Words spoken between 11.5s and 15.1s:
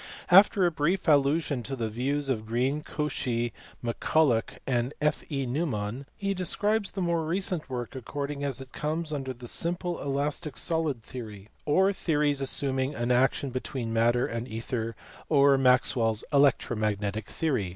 or theories assuming an action between matter and ether;